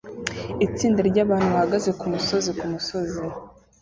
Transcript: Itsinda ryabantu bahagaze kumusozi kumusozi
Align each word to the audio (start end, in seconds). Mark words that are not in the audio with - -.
Itsinda 0.65 0.99
ryabantu 1.09 1.47
bahagaze 1.55 1.89
kumusozi 1.99 2.49
kumusozi 2.59 3.19